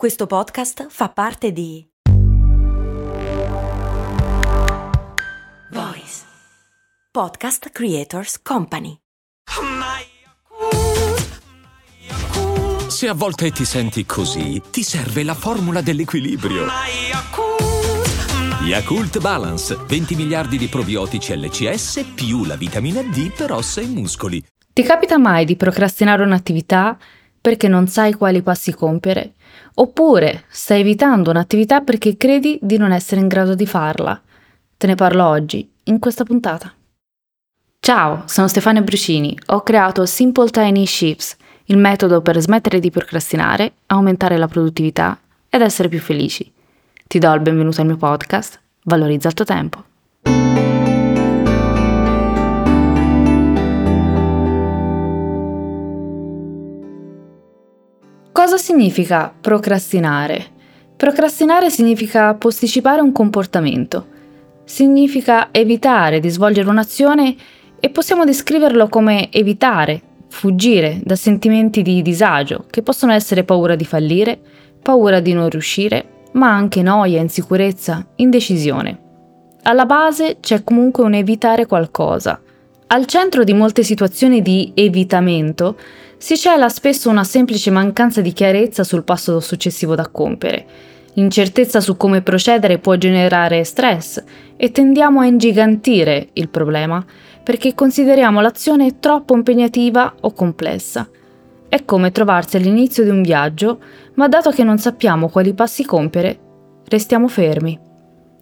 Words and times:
Questo 0.00 0.26
podcast 0.26 0.86
fa 0.88 1.10
parte 1.10 1.52
di 1.52 1.86
Voice 5.72 6.22
Podcast 7.12 7.68
Creators 7.68 8.40
Company. 8.40 8.96
Se 12.88 13.08
a 13.08 13.12
volte 13.12 13.50
ti 13.50 13.66
senti 13.66 14.06
così, 14.06 14.62
ti 14.70 14.82
serve 14.82 15.22
la 15.22 15.34
formula 15.34 15.82
dell'equilibrio. 15.82 16.64
Yakult 18.62 19.20
Balance, 19.20 19.76
20 19.86 20.14
miliardi 20.14 20.56
di 20.56 20.68
probiotici 20.68 21.36
LCS 21.38 22.12
più 22.14 22.46
la 22.46 22.56
vitamina 22.56 23.02
D 23.02 23.34
per 23.36 23.52
ossa 23.52 23.82
e 23.82 23.86
muscoli. 23.86 24.42
Ti 24.72 24.82
capita 24.82 25.18
mai 25.18 25.44
di 25.44 25.56
procrastinare 25.56 26.22
un'attività 26.22 26.96
perché 27.38 27.68
non 27.68 27.86
sai 27.86 28.14
quali 28.14 28.40
passi 28.40 28.72
compiere? 28.72 29.34
Oppure 29.74 30.44
stai 30.48 30.80
evitando 30.80 31.30
un'attività 31.30 31.80
perché 31.80 32.16
credi 32.16 32.58
di 32.60 32.76
non 32.76 32.92
essere 32.92 33.20
in 33.20 33.28
grado 33.28 33.54
di 33.54 33.66
farla? 33.66 34.20
Te 34.76 34.86
ne 34.86 34.94
parlo 34.94 35.26
oggi, 35.26 35.70
in 35.84 35.98
questa 35.98 36.24
puntata. 36.24 36.72
Ciao, 37.78 38.24
sono 38.26 38.48
Stefania 38.48 38.82
Brucini. 38.82 39.38
Ho 39.46 39.62
creato 39.62 40.06
Simple 40.06 40.50
Tiny 40.50 40.86
Shifts, 40.86 41.36
il 41.64 41.78
metodo 41.78 42.20
per 42.20 42.38
smettere 42.38 42.80
di 42.80 42.90
procrastinare, 42.90 43.72
aumentare 43.86 44.36
la 44.36 44.48
produttività 44.48 45.18
ed 45.48 45.62
essere 45.62 45.88
più 45.88 46.00
felici. 46.00 46.52
Ti 47.06 47.18
do 47.18 47.32
il 47.32 47.40
benvenuto 47.40 47.80
al 47.80 47.86
mio 47.86 47.96
podcast, 47.96 48.60
Valorizza 48.84 49.28
il 49.28 49.34
tuo 49.34 49.44
tempo. 49.44 49.84
Cosa 58.40 58.56
significa 58.56 59.30
procrastinare? 59.38 60.46
Procrastinare 60.96 61.68
significa 61.68 62.32
posticipare 62.32 63.02
un 63.02 63.12
comportamento, 63.12 64.06
significa 64.64 65.48
evitare 65.50 66.20
di 66.20 66.30
svolgere 66.30 66.70
un'azione 66.70 67.36
e 67.78 67.90
possiamo 67.90 68.24
descriverlo 68.24 68.88
come 68.88 69.30
evitare, 69.30 70.00
fuggire 70.28 71.02
da 71.04 71.16
sentimenti 71.16 71.82
di 71.82 72.00
disagio 72.00 72.64
che 72.70 72.80
possono 72.80 73.12
essere 73.12 73.44
paura 73.44 73.74
di 73.74 73.84
fallire, 73.84 74.40
paura 74.82 75.20
di 75.20 75.34
non 75.34 75.50
riuscire, 75.50 76.22
ma 76.32 76.50
anche 76.50 76.80
noia, 76.80 77.20
insicurezza, 77.20 78.06
indecisione. 78.16 79.00
Alla 79.64 79.84
base 79.84 80.38
c'è 80.40 80.64
comunque 80.64 81.04
un 81.04 81.12
evitare 81.12 81.66
qualcosa. 81.66 82.40
Al 82.86 83.04
centro 83.04 83.44
di 83.44 83.52
molte 83.52 83.82
situazioni 83.82 84.40
di 84.40 84.72
evitamento 84.74 85.76
si 86.20 86.36
cela 86.36 86.68
spesso 86.68 87.08
una 87.08 87.24
semplice 87.24 87.70
mancanza 87.70 88.20
di 88.20 88.34
chiarezza 88.34 88.84
sul 88.84 89.04
passo 89.04 89.40
successivo 89.40 89.94
da 89.94 90.06
compiere. 90.08 90.66
L'incertezza 91.14 91.80
su 91.80 91.96
come 91.96 92.20
procedere 92.20 92.78
può 92.78 92.94
generare 92.96 93.64
stress 93.64 94.22
e 94.54 94.70
tendiamo 94.70 95.20
a 95.20 95.24
ingigantire 95.24 96.28
il 96.34 96.50
problema 96.50 97.02
perché 97.42 97.74
consideriamo 97.74 98.42
l'azione 98.42 99.00
troppo 99.00 99.34
impegnativa 99.34 100.14
o 100.20 100.32
complessa. 100.34 101.08
È 101.66 101.86
come 101.86 102.12
trovarsi 102.12 102.58
all'inizio 102.58 103.02
di 103.02 103.10
un 103.10 103.22
viaggio, 103.22 103.80
ma 104.14 104.28
dato 104.28 104.50
che 104.50 104.62
non 104.62 104.76
sappiamo 104.76 105.30
quali 105.30 105.54
passi 105.54 105.86
compiere, 105.86 106.38
restiamo 106.88 107.28
fermi. 107.28 107.80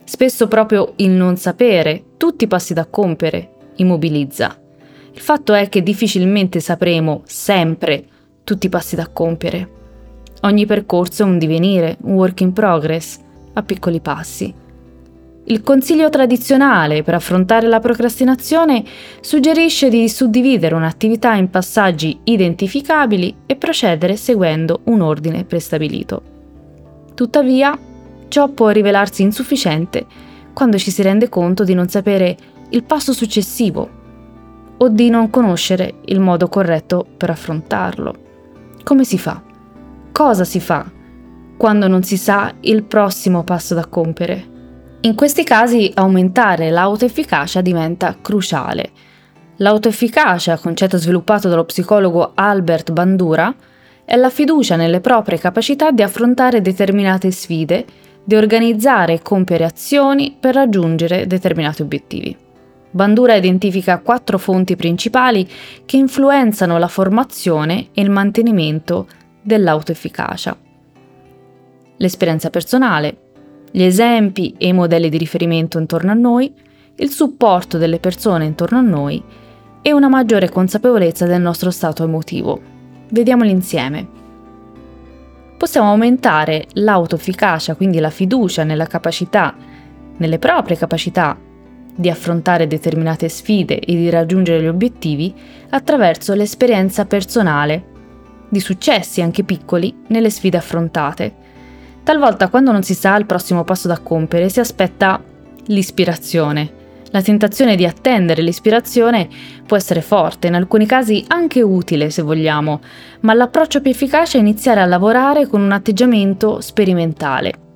Spesso 0.03 0.49
proprio 0.49 0.95
il 0.97 1.11
non 1.11 1.37
sapere 1.37 2.03
tutti 2.17 2.43
i 2.43 2.49
passi 2.49 2.75
da 2.75 2.87
compiere 2.87 3.53
immobilizza. 3.77 4.59
Il 5.19 5.25
fatto 5.25 5.53
è 5.53 5.69
che 5.69 5.83
difficilmente 5.83 6.61
sapremo 6.61 7.23
sempre 7.25 8.05
tutti 8.45 8.67
i 8.67 8.69
passi 8.69 8.95
da 8.95 9.09
compiere. 9.09 9.69
Ogni 10.43 10.65
percorso 10.65 11.25
è 11.25 11.27
un 11.27 11.39
divenire, 11.39 11.97
un 12.03 12.15
work 12.15 12.41
in 12.43 12.53
progress, 12.53 13.19
a 13.55 13.63
piccoli 13.65 13.99
passi. 13.99 14.55
Il 15.47 15.63
consiglio 15.63 16.09
tradizionale 16.09 17.03
per 17.03 17.15
affrontare 17.15 17.67
la 17.67 17.81
procrastinazione 17.81 18.85
suggerisce 19.21 19.89
di 19.89 20.09
suddividere 20.09 20.77
un'attività 20.77 21.35
in 21.35 21.51
passaggi 21.51 22.21
identificabili 22.23 23.39
e 23.45 23.57
procedere 23.57 24.15
seguendo 24.15 24.83
un 24.85 25.01
ordine 25.01 25.43
prestabilito. 25.43 26.23
Tuttavia, 27.15 27.77
ciò 28.29 28.47
può 28.51 28.69
rivelarsi 28.69 29.23
insufficiente 29.23 30.07
quando 30.53 30.79
ci 30.79 30.93
si 30.93 31.03
rende 31.03 31.29
conto 31.29 31.65
di 31.65 31.75
non 31.75 31.89
sapere 31.89 32.37
il 32.71 32.85
passo 32.85 33.13
successivo 33.13 33.98
o 34.79 34.89
di 34.89 35.11
non 35.11 35.31
conoscere 35.31 35.95
il 36.07 36.21
modo 36.21 36.49
corretto 36.49 37.07
per 37.17 37.31
affrontarlo. 37.31 38.15
Come 38.83 39.05
si 39.05 39.19
fa? 39.19 39.43
Cosa 40.13 40.45
si 40.45 40.61
fa 40.61 40.91
quando 41.57 41.89
non 41.89 42.03
si 42.03 42.17
sa 42.17 42.55
il 42.61 42.85
prossimo 42.85 43.43
passo 43.43 43.75
da 43.75 43.87
compiere? 43.87 44.57
In 45.01 45.15
questi 45.15 45.45
casi 45.45 45.91
aumentare 45.95 46.71
l'autoefficacia 46.71 47.61
diventa 47.61 48.17
cruciale. 48.21 48.91
L'autoefficacia, 49.57 50.59
concetto 50.59 50.97
sviluppato 50.97 51.49
dallo 51.49 51.65
psicologo 51.65 52.33
Albert 52.35 52.93
Bandura, 52.93 53.55
è 54.05 54.17
la 54.17 54.31
fiducia 54.31 54.77
nelle 54.77 55.01
proprie 55.01 55.39
capacità 55.39 55.91
di 55.91 56.03
affrontare 56.03 56.63
determinate 56.63 57.31
sfide, 57.31 57.85
di 58.25 58.37
organizzare 58.37 59.15
e 59.15 59.23
compiere 59.23 59.65
azioni 59.65 60.37
per 60.39 60.55
raggiungere 60.55 61.27
determinati 61.27 61.83
obiettivi. 61.83 62.37
Bandura 62.99 63.37
identifica 63.37 64.01
quattro 64.01 64.39
fonti 64.39 64.75
principali 64.75 65.49
che 65.87 65.97
influenzano 65.97 66.79
la 66.79 66.89
formazione 66.89 67.91
e 67.93 68.03
il 68.03 68.11
mantenimento 68.11 69.07
dell'autoefficacia. 69.41 70.57
L'esperienza 71.99 72.51
personale, 72.51 73.19
gli 73.71 73.85
esempi 73.85 74.57
e 74.59 74.67
i 74.67 74.73
modelli 74.73 75.11
di 75.11 75.17
riferimento 75.17 75.79
intorno 75.79 76.11
a 76.11 76.15
noi, 76.15 76.53
il 76.97 77.11
supporto 77.11 77.79
delle 77.79 78.01
persone 78.01 78.47
intorno 78.47 78.79
a 78.79 78.83
noi 78.83 79.23
e 79.81 79.93
una 79.93 80.09
maggiore 80.09 80.51
consapevolezza 80.51 81.25
del 81.25 81.41
nostro 81.41 81.71
stato 81.71 82.03
emotivo. 82.03 82.61
Vediamoli 83.11 83.51
insieme. 83.51 84.09
Possiamo 85.57 85.91
aumentare 85.91 86.67
l'autoefficacia, 86.73 87.77
quindi 87.77 88.01
la 88.01 88.11
fiducia 88.11 88.65
nella 88.65 88.87
capacità, 88.87 89.55
nelle 90.17 90.41
proprie 90.41 90.77
capacità 90.77 91.47
di 91.99 92.09
affrontare 92.09 92.69
determinate 92.69 93.29
sfide 93.29 93.81
e 93.81 93.97
di 93.97 94.09
raggiungere 94.09 94.63
gli 94.63 94.69
obiettivi 94.69 95.35
attraverso 95.71 96.33
l'esperienza 96.33 97.07
personale 97.07 97.97
di 98.49 98.61
successi 98.61 99.21
anche 99.21 99.43
piccoli 99.43 99.93
nelle 100.07 100.31
sfide 100.31 100.57
affrontate. 100.57 101.35
Talvolta 102.05 102.49
quando 102.49 102.71
non 102.71 102.85
si 102.85 102.95
sa 102.95 103.17
il 103.17 103.27
prossimo 103.27 103.65
passo 103.65 103.89
da 103.89 103.99
compiere 103.99 104.49
si 104.49 104.61
aspetta 104.61 105.21
l'ispirazione. 105.67 106.77
La 107.11 107.21
tentazione 107.21 107.75
di 107.75 107.85
attendere 107.85 108.43
l'ispirazione 108.43 109.29
può 109.67 109.77
essere 109.77 110.01
forte, 110.01 110.47
in 110.47 110.55
alcuni 110.55 110.87
casi 110.87 111.25
anche 111.27 111.63
utile 111.63 112.11
se 112.11 112.23
vogliamo, 112.23 112.81
ma 113.21 113.35
l'approccio 113.35 113.81
più 113.81 113.91
efficace 113.91 114.39
è 114.39 114.41
iniziare 114.41 114.81
a 114.81 114.87
lavorare 114.87 115.49
con 115.49 115.61
un 115.63 115.73
atteggiamento 115.73 116.61
sperimentale. 116.61 117.67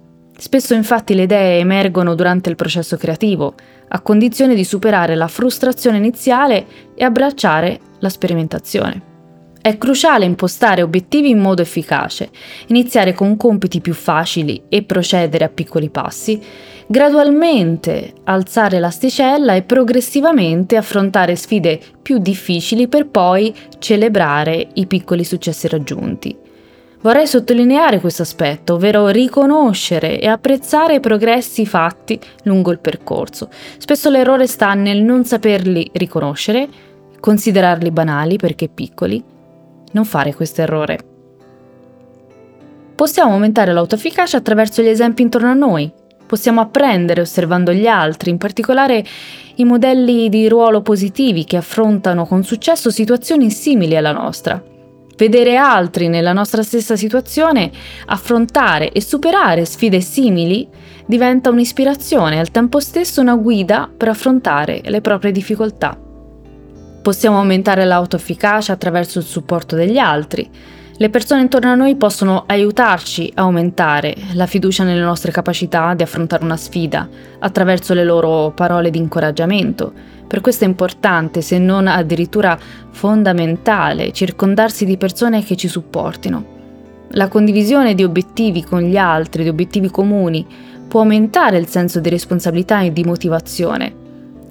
Spesso 0.42 0.74
infatti 0.74 1.14
le 1.14 1.22
idee 1.22 1.60
emergono 1.60 2.16
durante 2.16 2.50
il 2.50 2.56
processo 2.56 2.96
creativo, 2.96 3.54
a 3.86 4.00
condizione 4.00 4.56
di 4.56 4.64
superare 4.64 5.14
la 5.14 5.28
frustrazione 5.28 5.98
iniziale 5.98 6.66
e 6.96 7.04
abbracciare 7.04 7.78
la 8.00 8.08
sperimentazione. 8.08 9.02
È 9.62 9.78
cruciale 9.78 10.24
impostare 10.24 10.82
obiettivi 10.82 11.30
in 11.30 11.38
modo 11.38 11.62
efficace, 11.62 12.30
iniziare 12.66 13.14
con 13.14 13.36
compiti 13.36 13.80
più 13.80 13.94
facili 13.94 14.64
e 14.68 14.82
procedere 14.82 15.44
a 15.44 15.48
piccoli 15.48 15.90
passi, 15.90 16.42
gradualmente 16.88 18.12
alzare 18.24 18.80
l'asticella 18.80 19.54
e 19.54 19.62
progressivamente 19.62 20.76
affrontare 20.76 21.36
sfide 21.36 21.80
più 22.02 22.18
difficili 22.18 22.88
per 22.88 23.06
poi 23.06 23.54
celebrare 23.78 24.70
i 24.74 24.86
piccoli 24.88 25.22
successi 25.22 25.68
raggiunti. 25.68 26.41
Vorrei 27.02 27.26
sottolineare 27.26 27.98
questo 27.98 28.22
aspetto, 28.22 28.74
ovvero 28.74 29.08
riconoscere 29.08 30.20
e 30.20 30.28
apprezzare 30.28 30.94
i 30.94 31.00
progressi 31.00 31.66
fatti 31.66 32.18
lungo 32.44 32.70
il 32.70 32.78
percorso. 32.78 33.48
Spesso 33.78 34.08
l'errore 34.08 34.46
sta 34.46 34.72
nel 34.74 35.02
non 35.02 35.24
saperli 35.24 35.90
riconoscere, 35.94 36.68
considerarli 37.18 37.90
banali 37.90 38.36
perché 38.36 38.68
piccoli. 38.68 39.22
Non 39.90 40.04
fare 40.04 40.32
questo 40.32 40.60
errore. 40.60 40.98
Possiamo 42.94 43.32
aumentare 43.32 43.72
l'autoefficacia 43.72 44.36
attraverso 44.36 44.80
gli 44.80 44.88
esempi 44.88 45.22
intorno 45.22 45.50
a 45.50 45.54
noi. 45.54 45.92
Possiamo 46.24 46.60
apprendere 46.60 47.20
osservando 47.20 47.72
gli 47.72 47.88
altri, 47.88 48.30
in 48.30 48.38
particolare 48.38 49.04
i 49.56 49.64
modelli 49.64 50.28
di 50.28 50.48
ruolo 50.48 50.82
positivi 50.82 51.44
che 51.44 51.56
affrontano 51.56 52.26
con 52.26 52.44
successo 52.44 52.90
situazioni 52.90 53.50
simili 53.50 53.96
alla 53.96 54.12
nostra. 54.12 54.70
Vedere 55.16 55.56
altri 55.56 56.08
nella 56.08 56.32
nostra 56.32 56.62
stessa 56.62 56.96
situazione 56.96 57.70
affrontare 58.06 58.90
e 58.92 59.00
superare 59.00 59.64
sfide 59.64 60.00
simili 60.00 60.66
diventa 61.06 61.50
un'ispirazione 61.50 62.36
e 62.36 62.38
al 62.38 62.50
tempo 62.50 62.80
stesso 62.80 63.20
una 63.20 63.36
guida 63.36 63.90
per 63.94 64.08
affrontare 64.08 64.80
le 64.84 65.00
proprie 65.00 65.32
difficoltà. 65.32 65.96
Possiamo 67.02 67.38
aumentare 67.38 67.84
l'autoefficacia 67.84 68.72
attraverso 68.72 69.18
il 69.18 69.24
supporto 69.24 69.76
degli 69.76 69.98
altri. 69.98 70.48
Le 70.98 71.08
persone 71.08 71.40
intorno 71.40 71.70
a 71.70 71.74
noi 71.74 71.96
possono 71.96 72.44
aiutarci 72.46 73.32
a 73.34 73.42
aumentare 73.42 74.14
la 74.34 74.46
fiducia 74.46 74.84
nelle 74.84 75.00
nostre 75.00 75.32
capacità 75.32 75.94
di 75.94 76.02
affrontare 76.02 76.44
una 76.44 76.56
sfida 76.56 77.08
attraverso 77.38 77.94
le 77.94 78.04
loro 78.04 78.52
parole 78.54 78.90
di 78.90 78.98
incoraggiamento. 78.98 79.92
Per 80.28 80.40
questo 80.40 80.64
è 80.64 80.68
importante, 80.68 81.40
se 81.40 81.58
non 81.58 81.86
addirittura 81.86 82.58
fondamentale, 82.90 84.12
circondarsi 84.12 84.84
di 84.84 84.96
persone 84.96 85.42
che 85.42 85.56
ci 85.56 85.66
supportino. 85.66 86.60
La 87.14 87.28
condivisione 87.28 87.94
di 87.94 88.04
obiettivi 88.04 88.62
con 88.62 88.82
gli 88.82 88.96
altri, 88.96 89.42
di 89.42 89.48
obiettivi 89.48 89.90
comuni, 89.90 90.46
può 90.88 91.00
aumentare 91.00 91.58
il 91.58 91.66
senso 91.66 92.00
di 92.00 92.10
responsabilità 92.10 92.82
e 92.82 92.92
di 92.92 93.02
motivazione. 93.04 94.00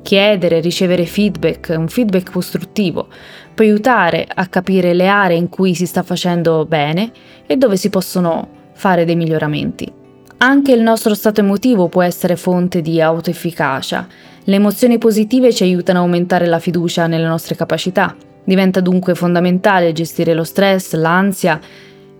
Chiedere, 0.01 0.59
ricevere 0.59 1.05
feedback, 1.05 1.73
un 1.77 1.87
feedback 1.87 2.31
costruttivo, 2.31 3.07
può 3.53 3.63
aiutare 3.65 4.27
a 4.33 4.47
capire 4.47 4.93
le 4.93 5.07
aree 5.07 5.37
in 5.37 5.49
cui 5.49 5.75
si 5.75 5.85
sta 5.85 6.03
facendo 6.03 6.65
bene 6.65 7.11
e 7.45 7.57
dove 7.57 7.77
si 7.77 7.89
possono 7.89 8.47
fare 8.73 9.05
dei 9.05 9.15
miglioramenti. 9.15 9.91
Anche 10.37 10.71
il 10.71 10.81
nostro 10.81 11.13
stato 11.13 11.41
emotivo 11.41 11.87
può 11.87 12.01
essere 12.01 12.35
fonte 12.35 12.81
di 12.81 12.99
autoefficacia. 12.99 14.07
Le 14.43 14.55
emozioni 14.55 14.97
positive 14.97 15.53
ci 15.53 15.63
aiutano 15.63 15.99
a 15.99 16.01
aumentare 16.01 16.47
la 16.47 16.57
fiducia 16.57 17.05
nelle 17.05 17.27
nostre 17.27 17.55
capacità. 17.55 18.15
Diventa 18.43 18.79
dunque 18.79 19.13
fondamentale 19.13 19.93
gestire 19.93 20.33
lo 20.33 20.43
stress, 20.43 20.93
l'ansia, 20.95 21.59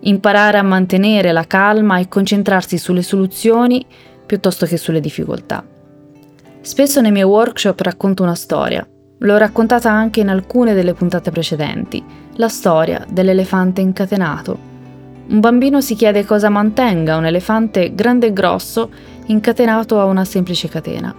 imparare 0.00 0.58
a 0.58 0.62
mantenere 0.62 1.32
la 1.32 1.46
calma 1.48 1.98
e 1.98 2.06
concentrarsi 2.06 2.78
sulle 2.78 3.02
soluzioni 3.02 3.84
piuttosto 4.24 4.66
che 4.66 4.76
sulle 4.76 5.00
difficoltà. 5.00 5.64
Spesso 6.60 7.00
nei 7.00 7.10
miei 7.10 7.24
workshop 7.24 7.80
racconto 7.80 8.22
una 8.22 8.36
storia. 8.36 8.86
L'ho 9.22 9.36
raccontata 9.36 9.88
anche 9.88 10.18
in 10.18 10.28
alcune 10.28 10.74
delle 10.74 10.94
puntate 10.94 11.30
precedenti, 11.30 12.02
la 12.34 12.48
storia 12.48 13.06
dell'elefante 13.08 13.80
incatenato. 13.80 14.58
Un 15.28 15.38
bambino 15.38 15.80
si 15.80 15.94
chiede 15.94 16.24
cosa 16.24 16.48
mantenga 16.48 17.16
un 17.16 17.26
elefante 17.26 17.94
grande 17.94 18.26
e 18.26 18.32
grosso 18.32 18.90
incatenato 19.26 20.00
a 20.00 20.06
una 20.06 20.24
semplice 20.24 20.68
catena. 20.68 21.14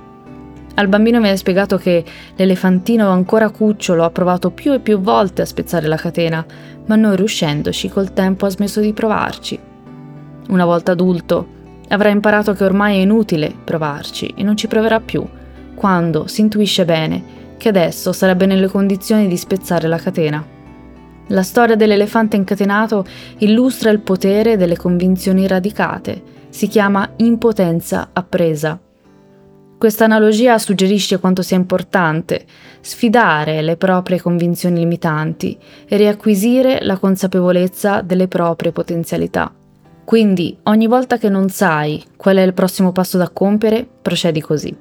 Al 0.76 0.88
bambino 0.90 1.22
viene 1.22 1.38
spiegato 1.38 1.78
che 1.78 2.04
l'elefantino 2.36 3.08
ancora 3.10 3.50
cucciolo 3.50 4.04
ha 4.04 4.10
provato 4.10 4.52
più 4.52 4.74
e 4.74 4.80
più 4.80 5.00
volte 5.00 5.44
a 5.44 5.46
spezzare 5.46 5.88
la 5.88 5.96
catena, 5.96 6.46
ma 6.88 6.98
non 6.98 7.16
riuscendoci 7.16 7.88
col 7.88 8.12
tempo 8.12 8.46
ha 8.46 8.50
smesso 8.50 8.82
di 8.82 8.92
provarci. 8.92 9.58
Una 10.50 10.66
volta 10.66 10.92
adulto, 10.92 11.48
avrà 11.88 12.10
imparato 12.10 12.52
che 12.52 12.66
ormai 12.66 12.98
è 12.98 13.02
inutile 13.02 13.56
provarci 13.64 14.34
e 14.36 14.44
non 14.44 14.58
ci 14.58 14.68
proverà 14.68 15.00
più, 15.00 15.26
quando 15.74 16.28
si 16.28 16.42
intuisce 16.42 16.84
bene 16.84 17.40
che 17.63 17.69
adesso 17.69 18.12
sarebbe 18.12 18.45
nelle 18.45 18.68
condizioni 18.68 19.25
di 19.25 19.38
spezzare 19.38 19.88
la 19.88 19.95
catena. 19.95 20.45
La 21.27 21.44
storia 21.44 21.77
dell'elefante 21.77 22.36
incatenato 22.36 23.06
illustra 23.38 23.89
il 23.89 24.01
potere 24.01 24.57
delle 24.57 24.75
convinzioni 24.75 25.48
radicate, 25.48 26.21
si 26.50 26.68
chiama 26.68 27.10
impotenza 27.15 28.10
appresa. 28.12 28.77
Questa 29.77 30.04
analogia 30.04 30.57
suggerisce 30.57 31.19
quanto 31.19 31.42
sia 31.42 31.56
importante 31.56 32.45
sfidare 32.81 33.62
le 33.62 33.77
proprie 33.77 34.19
convinzioni 34.19 34.80
limitanti 34.80 35.57
e 35.88 35.95
riacquisire 35.95 36.80
la 36.81 36.98
consapevolezza 36.98 38.01
delle 38.01 38.27
proprie 38.27 38.74
potenzialità. 38.74 39.54
Quindi, 40.04 40.57
ogni 40.63 40.88
volta 40.88 41.18
che 41.18 41.30
non 41.30 41.48
sai 41.48 42.04
qual 42.18 42.36
è 42.36 42.42
il 42.42 42.54
prossimo 42.54 42.92
passo 42.92 43.18
da 43.18 43.30
compiere, 43.30 43.88
procedi 44.01 44.42
così. 44.42 44.75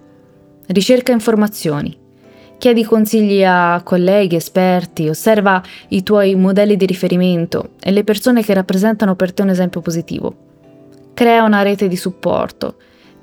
Ricerca 0.66 1.12
informazioni. 1.12 2.00
Chiedi 2.62 2.84
consigli 2.84 3.42
a 3.42 3.80
colleghi, 3.82 4.36
esperti, 4.36 5.08
osserva 5.08 5.60
i 5.88 6.04
tuoi 6.04 6.36
modelli 6.36 6.76
di 6.76 6.86
riferimento 6.86 7.70
e 7.82 7.90
le 7.90 8.04
persone 8.04 8.44
che 8.44 8.54
rappresentano 8.54 9.16
per 9.16 9.32
te 9.32 9.42
un 9.42 9.48
esempio 9.48 9.80
positivo. 9.80 10.32
Crea 11.12 11.42
una 11.42 11.62
rete 11.62 11.88
di 11.88 11.96
supporto, 11.96 12.76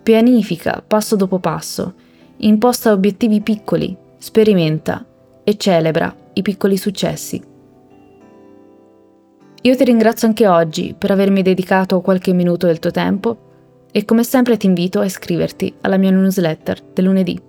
pianifica 0.04 0.84
passo 0.86 1.16
dopo 1.16 1.40
passo, 1.40 1.94
imposta 2.40 2.92
obiettivi 2.92 3.40
piccoli, 3.40 3.96
sperimenta 4.18 5.06
e 5.46 5.56
celebra 5.56 6.14
i 6.34 6.42
piccoli 6.42 6.76
successi. 6.76 7.42
Io 9.62 9.76
ti 9.78 9.84
ringrazio 9.86 10.28
anche 10.28 10.48
oggi 10.48 10.94
per 10.98 11.12
avermi 11.12 11.44
dedicato 11.44 12.02
qualche 12.02 12.34
minuto 12.34 12.66
del 12.66 12.80
tuo 12.80 12.92
tempo 12.92 13.38
e 13.90 14.04
come 14.04 14.26
sempre 14.26 14.58
ti 14.58 14.66
invito 14.66 15.00
a 15.00 15.06
iscriverti 15.06 15.76
alla 15.80 15.96
mia 15.96 16.12
newsletter 16.12 16.82
del 16.94 17.06
lunedì. 17.06 17.49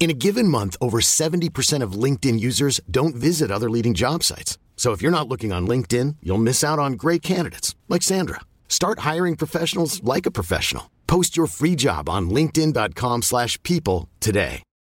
In 0.00 0.10
a 0.10 0.14
given 0.14 0.46
month, 0.46 0.76
over 0.80 1.00
70% 1.00 1.82
of 1.82 2.02
LinkedIn 2.04 2.38
users 2.38 2.80
don't 2.88 3.16
visit 3.16 3.50
other 3.50 3.68
leading 3.68 3.94
job 3.94 4.22
sites. 4.22 4.56
So 4.76 4.92
if 4.92 5.02
you're 5.02 5.18
not 5.18 5.28
looking 5.28 5.52
on 5.52 5.66
LinkedIn, 5.66 6.16
you'll 6.22 6.38
miss 6.38 6.62
out 6.62 6.78
on 6.78 6.92
great 6.92 7.20
candidates 7.20 7.74
like 7.88 8.02
Sandra. 8.02 8.40
Start 8.68 9.00
hiring 9.00 9.34
professionals 9.34 10.00
like 10.04 10.24
a 10.24 10.30
professional. 10.30 10.88
Post 11.08 11.36
your 11.36 11.48
free 11.48 11.74
job 11.74 12.08
on 12.08 12.30
linkedin.com/people 12.30 14.08
today. 14.20 14.62